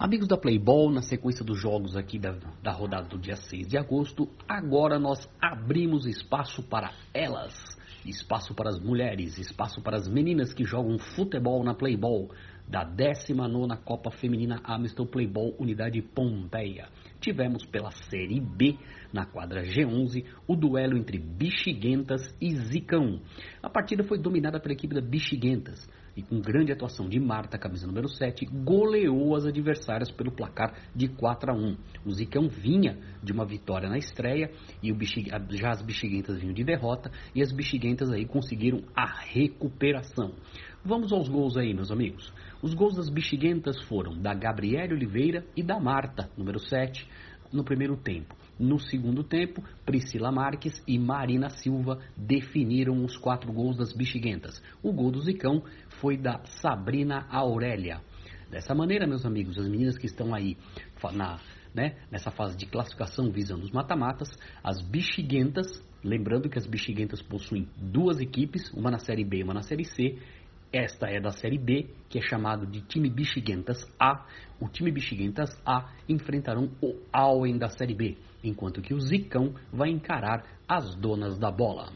Amigos 0.00 0.26
da 0.26 0.38
Playball, 0.38 0.90
na 0.90 1.02
sequência 1.02 1.44
dos 1.44 1.60
jogos 1.60 1.94
aqui 1.94 2.18
da, 2.18 2.34
da 2.62 2.72
rodada 2.72 3.06
do 3.06 3.18
dia 3.18 3.36
6 3.36 3.68
de 3.68 3.76
agosto, 3.76 4.26
agora 4.48 4.98
nós 4.98 5.28
abrimos 5.38 6.06
espaço 6.06 6.62
para 6.62 6.90
elas, 7.12 7.52
espaço 8.06 8.54
para 8.54 8.70
as 8.70 8.80
mulheres, 8.80 9.36
espaço 9.36 9.82
para 9.82 9.98
as 9.98 10.08
meninas 10.08 10.54
que 10.54 10.64
jogam 10.64 10.98
futebol 10.98 11.62
na 11.62 11.74
Playball, 11.74 12.30
da 12.66 12.82
19ª 12.82 13.76
Copa 13.84 14.10
Feminina 14.10 14.62
Amistel 14.64 15.04
Playball 15.04 15.54
Unidade 15.58 16.00
Pompeia. 16.00 16.88
Tivemos 17.20 17.66
pela 17.66 17.90
Série 17.90 18.40
B, 18.40 18.78
na 19.12 19.26
quadra 19.26 19.64
G11, 19.64 20.24
o 20.48 20.56
duelo 20.56 20.96
entre 20.96 21.18
Bexiguentas 21.18 22.34
e 22.40 22.54
Zicão. 22.54 23.20
A 23.62 23.68
partida 23.68 24.02
foi 24.02 24.18
dominada 24.18 24.58
pela 24.58 24.72
equipe 24.72 24.94
da 24.94 25.02
Bexiguentas 25.02 25.86
e 26.16 26.22
com 26.22 26.40
grande 26.40 26.72
atuação 26.72 27.08
de 27.08 27.18
Marta, 27.18 27.58
camisa 27.58 27.86
número 27.86 28.08
7, 28.08 28.46
goleou 28.46 29.34
as 29.34 29.44
adversárias 29.46 30.10
pelo 30.10 30.32
placar 30.32 30.74
de 30.94 31.08
4 31.08 31.52
a 31.52 31.54
1. 31.54 31.76
O 32.04 32.10
Zicão 32.12 32.48
vinha 32.48 32.98
de 33.22 33.32
uma 33.32 33.44
vitória 33.44 33.88
na 33.88 33.98
estreia 33.98 34.50
e 34.82 34.92
já 35.50 35.70
as 35.70 35.82
Bexiguentas 35.82 36.38
vinham 36.38 36.54
de 36.54 36.64
derrota 36.64 37.10
e 37.34 37.42
as 37.42 37.52
Bexiguentas 37.52 38.10
aí 38.10 38.26
conseguiram 38.26 38.82
a 38.94 39.06
recuperação. 39.06 40.34
Vamos 40.84 41.12
aos 41.12 41.28
gols 41.28 41.56
aí, 41.56 41.74
meus 41.74 41.90
amigos. 41.90 42.32
Os 42.62 42.74
gols 42.74 42.96
das 42.96 43.10
Bexiguentas 43.10 43.80
foram 43.82 44.16
da 44.20 44.32
Gabriele 44.34 44.94
Oliveira 44.94 45.44
e 45.56 45.62
da 45.62 45.78
Marta, 45.78 46.30
número 46.36 46.58
7, 46.58 47.06
no 47.52 47.64
primeiro 47.64 47.96
tempo. 47.96 48.34
No 48.58 48.78
segundo 48.78 49.24
tempo, 49.24 49.64
Priscila 49.86 50.30
Marques 50.30 50.82
e 50.86 50.98
Marina 50.98 51.48
Silva 51.48 51.98
definiram 52.16 53.02
os 53.04 53.16
quatro 53.16 53.50
gols 53.52 53.76
das 53.76 53.92
Bexiguentas. 53.92 54.62
O 54.82 54.92
gol 54.92 55.10
do 55.10 55.22
Zicão 55.22 55.62
foi 56.00 56.16
da 56.16 56.40
Sabrina 56.44 57.26
Aurélia. 57.30 58.00
Dessa 58.50 58.74
maneira, 58.74 59.06
meus 59.06 59.24
amigos, 59.24 59.58
as 59.58 59.68
meninas 59.68 59.96
que 59.96 60.06
estão 60.06 60.34
aí 60.34 60.56
na, 61.14 61.38
né, 61.74 61.96
nessa 62.10 62.30
fase 62.30 62.56
de 62.56 62.66
classificação 62.66 63.30
visando 63.30 63.64
os 63.64 63.70
mata-matas, 63.70 64.28
as 64.62 64.82
Bexiguentas, 64.82 65.66
lembrando 66.02 66.48
que 66.50 66.58
as 66.58 66.66
Bexiguentas 66.66 67.22
possuem 67.22 67.68
duas 67.76 68.20
equipes, 68.20 68.70
uma 68.72 68.90
na 68.90 68.98
Série 68.98 69.24
B 69.24 69.38
e 69.38 69.42
uma 69.42 69.54
na 69.54 69.62
Série 69.62 69.84
C, 69.84 70.18
esta 70.72 71.08
é 71.08 71.20
da 71.20 71.32
Série 71.32 71.58
B, 71.58 71.90
que 72.08 72.18
é 72.18 72.22
chamado 72.22 72.66
de 72.66 72.80
time 72.82 73.10
Bexiguentas 73.10 73.78
A. 73.98 74.24
O 74.60 74.68
time 74.68 74.92
Bexiguentas 74.92 75.50
A 75.66 75.90
enfrentarão 76.08 76.70
o 76.80 76.96
Auen 77.12 77.58
da 77.58 77.68
Série 77.68 77.94
B, 77.94 78.16
enquanto 78.44 78.80
que 78.80 78.94
o 78.94 79.00
Zicão 79.00 79.54
vai 79.72 79.90
encarar 79.90 80.44
as 80.68 80.94
donas 80.94 81.38
da 81.38 81.50
bola. 81.50 81.92